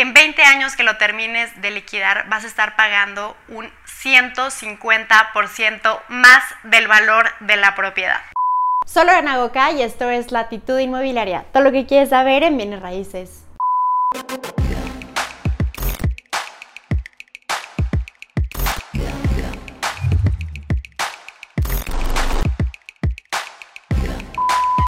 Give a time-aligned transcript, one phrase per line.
[0.00, 3.70] en 20 años que lo termines de liquidar vas a estar pagando un
[4.02, 8.20] 150% más del valor de la propiedad.
[8.86, 11.44] Solo en Agoca y esto es Latitud Inmobiliaria.
[11.52, 13.44] Todo lo que quieres saber en bienes raíces.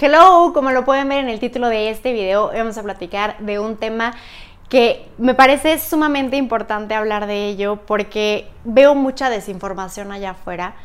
[0.00, 3.60] Hello, como lo pueden ver en el título de este video, vamos a platicar de
[3.60, 4.14] un tema
[4.72, 10.76] que me parece sumamente importante hablar de ello porque veo mucha desinformación allá afuera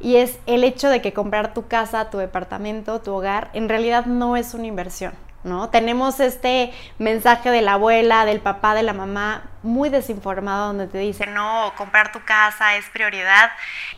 [0.00, 4.06] y es el hecho de que comprar tu casa, tu departamento, tu hogar, en realidad
[4.06, 5.14] no es una inversión.
[5.44, 5.70] ¿no?
[5.70, 10.98] Tenemos este mensaje de la abuela, del papá, de la mamá, muy desinformado, donde te
[10.98, 13.52] dice, no, comprar tu casa es prioridad.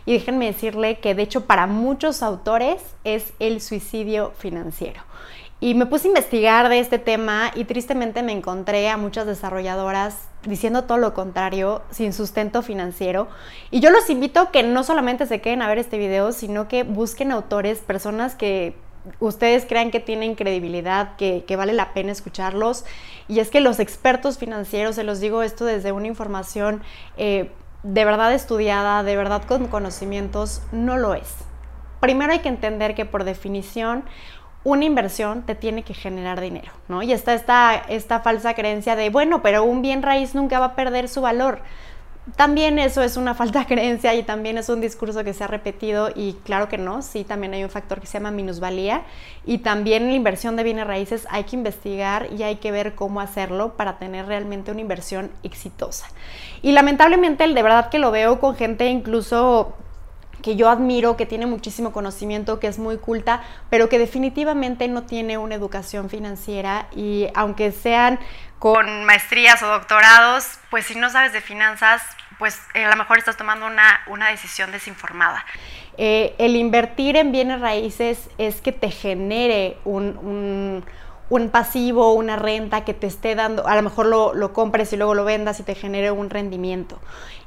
[0.04, 5.08] Y déjenme decirle que de hecho para muchos autores es el suicidio financiero.
[5.60, 10.28] Y me puse a investigar de este tema y tristemente me encontré a muchas desarrolladoras
[10.44, 13.28] diciendo todo lo contrario, sin sustento financiero.
[13.72, 16.68] Y yo los invito a que no solamente se queden a ver este video, sino
[16.68, 18.76] que busquen autores, personas que
[19.18, 22.84] ustedes crean que tienen credibilidad, que, vale la pena escucharlos.
[23.26, 26.82] Y es que los expertos financieros, se los digo esto desde una información
[27.16, 27.50] eh,
[27.82, 31.34] de verdad estudiada, de verdad con conocimientos, no lo es.
[32.00, 34.04] Primero hay que entender que por definición
[34.68, 37.02] una inversión te tiene que generar dinero, ¿no?
[37.02, 40.74] Y está esta, esta falsa creencia de, bueno, pero un bien raíz nunca va a
[40.74, 41.62] perder su valor
[42.36, 45.46] también eso es una falta de creencia y también es un discurso que se ha
[45.46, 49.02] repetido y claro que no, sí, también hay un factor que se llama minusvalía
[49.46, 53.20] y también la inversión de bienes raíces hay que investigar y hay que ver cómo
[53.20, 56.06] hacerlo para tener realmente una inversión exitosa.
[56.62, 59.74] Y lamentablemente de verdad que lo veo con gente incluso
[60.42, 65.02] que yo admiro, que tiene muchísimo conocimiento, que es muy culta, pero que definitivamente no
[65.02, 68.18] tiene una educación financiera y aunque sean
[68.58, 72.02] con maestrías o doctorados, pues si no sabes de finanzas,
[72.38, 75.44] pues eh, a lo mejor estás tomando una, una decisión desinformada.
[75.96, 80.84] Eh, el invertir en bienes raíces es que te genere un, un,
[81.50, 85.14] pasivo, una renta que te esté dando, a lo mejor lo, lo, compres y luego
[85.14, 86.98] lo vendas y te genere un rendimiento.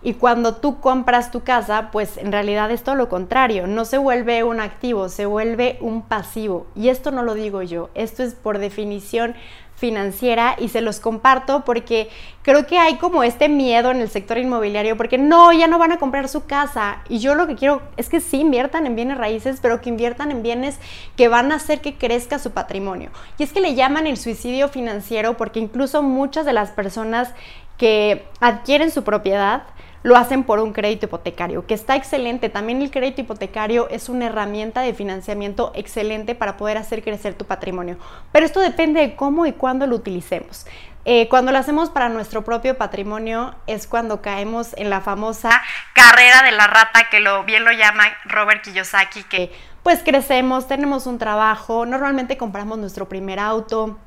[0.03, 3.97] Y cuando tú compras tu casa, pues en realidad es todo lo contrario, no se
[3.97, 6.67] vuelve un activo, se vuelve un pasivo.
[6.75, 9.35] Y esto no lo digo yo, esto es por definición
[9.81, 12.07] financiera y se los comparto porque
[12.43, 15.91] creo que hay como este miedo en el sector inmobiliario porque no, ya no van
[15.91, 19.17] a comprar su casa y yo lo que quiero es que sí inviertan en bienes
[19.17, 20.77] raíces, pero que inviertan en bienes
[21.17, 23.09] que van a hacer que crezca su patrimonio.
[23.39, 27.33] Y es que le llaman el suicidio financiero porque incluso muchas de las personas
[27.77, 29.63] que adquieren su propiedad
[30.03, 32.49] lo hacen por un crédito hipotecario, que está excelente.
[32.49, 37.45] También el crédito hipotecario es una herramienta de financiamiento excelente para poder hacer crecer tu
[37.45, 37.97] patrimonio.
[38.31, 40.65] Pero esto depende de cómo y cuándo lo utilicemos.
[41.03, 45.49] Eh, cuando lo hacemos para nuestro propio patrimonio es cuando caemos en la famosa
[45.95, 49.51] carrera de la rata que lo bien lo llama Robert Kiyosaki, que
[49.81, 53.97] pues crecemos, tenemos un trabajo, normalmente compramos nuestro primer auto,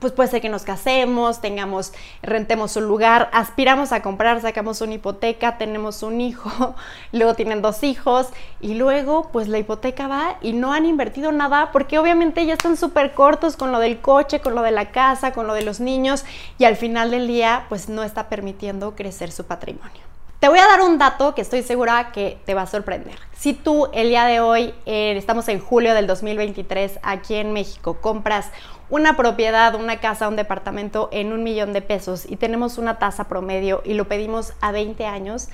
[0.00, 4.94] pues puede ser que nos casemos, tengamos, rentemos un lugar, aspiramos a comprar, sacamos una
[4.94, 6.74] hipoteca, tenemos un hijo,
[7.12, 8.28] luego tienen dos hijos
[8.60, 12.76] y luego pues la hipoteca va y no han invertido nada porque obviamente ya están
[12.76, 15.80] súper cortos con lo del coche, con lo de la casa, con lo de los
[15.80, 16.24] niños
[16.58, 20.09] y al final del día pues no está permitiendo crecer su patrimonio.
[20.40, 23.18] Te voy a dar un dato que estoy segura que te va a sorprender.
[23.36, 27.98] Si tú el día de hoy, eh, estamos en julio del 2023, aquí en México,
[28.00, 28.48] compras
[28.88, 33.24] una propiedad, una casa, un departamento en un millón de pesos y tenemos una tasa
[33.24, 35.50] promedio y lo pedimos a 20 años,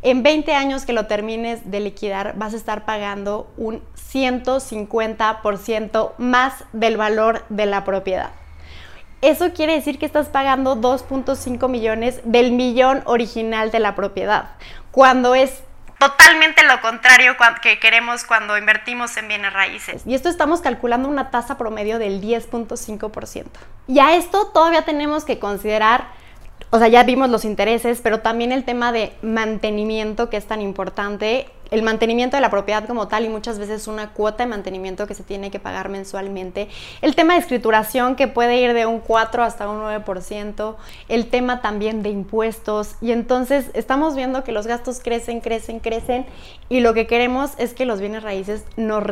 [0.00, 6.64] en 20 años que lo termines de liquidar vas a estar pagando un 150% más
[6.72, 8.30] del valor de la propiedad.
[9.22, 14.52] Eso quiere decir que estás pagando 2.5 millones del millón original de la propiedad,
[14.90, 15.62] cuando es
[15.98, 20.02] totalmente lo contrario que queremos cuando invertimos en bienes raíces.
[20.06, 23.46] Y esto estamos calculando una tasa promedio del 10.5%.
[23.86, 26.18] Y a esto todavía tenemos que considerar
[26.72, 30.60] o sea, ya vimos los intereses, pero también el tema de mantenimiento que es tan
[30.60, 35.06] importante, el mantenimiento de la propiedad como tal y muchas veces una cuota de mantenimiento
[35.06, 36.68] que se tiene que pagar mensualmente,
[37.02, 40.76] el tema de escrituración que puede ir de un 4 hasta un 9%,
[41.08, 42.96] el tema también de impuestos.
[43.00, 46.26] Y entonces estamos viendo que los gastos crecen, crecen, crecen
[46.68, 49.02] y lo que queremos es que los bienes raíces nos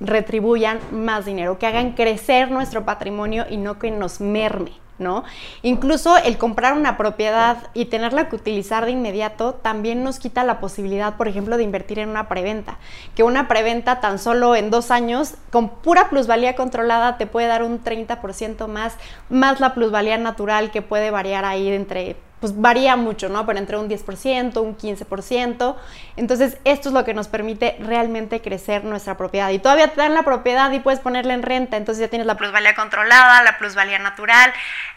[0.00, 4.72] retribuyan más dinero, que hagan crecer nuestro patrimonio y no que nos merme.
[4.98, 5.24] ¿no?
[5.62, 10.60] Incluso el comprar una propiedad y tenerla que utilizar de inmediato también nos quita la
[10.60, 12.78] posibilidad, por ejemplo, de invertir en una preventa.
[13.14, 17.62] Que una preventa tan solo en dos años, con pura plusvalía controlada, te puede dar
[17.62, 18.96] un 30% más,
[19.28, 23.46] más la plusvalía natural que puede variar ahí entre pues varía mucho, ¿no?
[23.46, 25.76] Pero entre un 10%, un 15%.
[26.16, 29.50] Entonces, esto es lo que nos permite realmente crecer nuestra propiedad.
[29.50, 32.36] Y todavía te dan la propiedad y puedes ponerla en renta, entonces ya tienes la
[32.36, 34.52] plusvalía controlada, la plusvalía natural,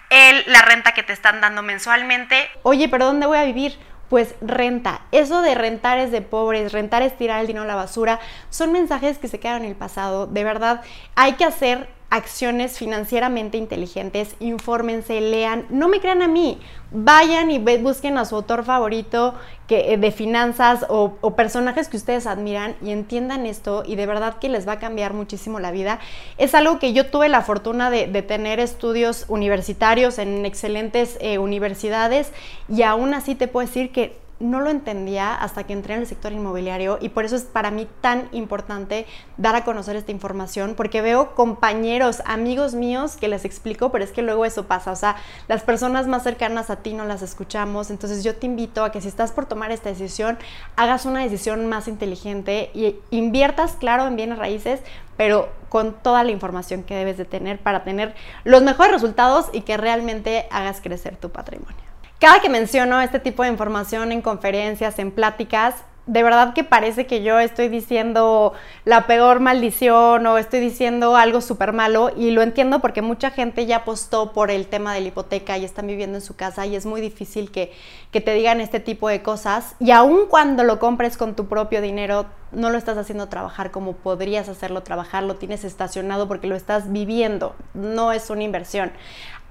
[0.10, 2.50] el, la renta que te están dando mensualmente.
[2.64, 3.78] Oye, pero ¿dónde voy a vivir?
[4.10, 5.02] Pues renta.
[5.12, 8.20] Eso de rentar es de pobres, rentar es tirar el dinero a la basura,
[8.50, 10.26] son mensajes que se quedan en el pasado.
[10.26, 10.82] De verdad,
[11.14, 16.60] hay que hacer acciones financieramente inteligentes, infórmense, lean, no me crean a mí,
[16.92, 19.34] vayan y busquen a su autor favorito
[19.68, 24.38] que, eh, de finanzas o, personajes que ustedes admiran y entiendan esto y de verdad
[24.40, 26.00] que les va a cambiar muchísimo la vida.
[26.38, 32.32] Es algo que yo tuve la fortuna de, tener estudios universitarios en excelentes eh, universidades
[32.70, 36.08] y aún así te puedo decir que no lo entendía hasta que entré en el
[36.08, 39.06] sector inmobiliario y por eso es para mí tan importante
[39.38, 44.12] dar a conocer esta información porque veo compañeros, amigos míos que les explico, pero es
[44.12, 45.16] que luego eso pasa, o sea,
[45.48, 49.02] las personas más cercanas a ti no las escuchamos, entonces yo te invito a que
[49.02, 50.38] si estás por tomar esta decisión,
[50.76, 54.82] hagas una decisión más inteligente y inviertas, claro, en bienes raíces,
[55.18, 59.62] pero con toda la información que debes de tener para tener los mejores resultados y
[59.62, 61.85] que realmente hagas crecer tu patrimonio.
[62.20, 65.76] Cada que menciono este tipo de información en conferencias, en pláticas,
[66.08, 68.54] de verdad que parece que yo estoy diciendo
[68.84, 73.66] la peor maldición o estoy diciendo algo súper malo y lo entiendo porque mucha gente
[73.66, 76.76] ya apostó por el tema de la hipoteca y están viviendo en su casa y
[76.76, 77.74] es muy difícil que,
[78.12, 81.82] que te digan este tipo de cosas y aun cuando lo compres con tu propio
[81.82, 86.56] dinero no lo estás haciendo trabajar como podrías hacerlo trabajar, lo tienes estacionado porque lo
[86.56, 88.92] estás viviendo, no es una inversión.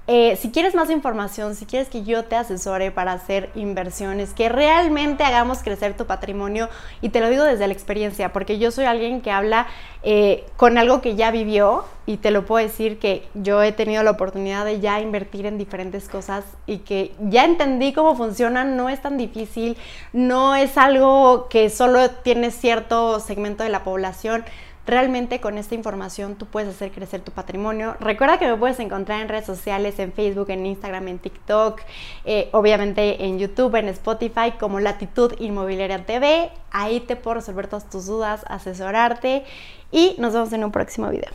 [0.07, 4.49] Eh, si quieres más información, si quieres que yo te asesore para hacer inversiones, que
[4.49, 6.69] realmente hagamos crecer tu patrimonio,
[7.01, 9.65] y te lo digo desde la experiencia, porque yo soy alguien que habla
[10.03, 14.03] eh, con algo que ya vivió y te lo puedo decir que yo he tenido
[14.03, 18.89] la oportunidad de ya invertir en diferentes cosas y que ya entendí cómo funcionan, no
[18.89, 19.77] es tan difícil,
[20.13, 24.45] no es algo que solo tiene cierto segmento de la población
[24.85, 27.95] Realmente con esta información tú puedes hacer crecer tu patrimonio.
[27.99, 31.81] Recuerda que me puedes encontrar en redes sociales, en Facebook, en Instagram, en TikTok,
[32.23, 36.51] eh, obviamente en YouTube, en Spotify como Latitud Inmobiliaria TV.
[36.69, 39.43] Ahí te puedo resolver todas tus dudas, asesorarte
[39.91, 41.31] y nos vemos en un próximo video.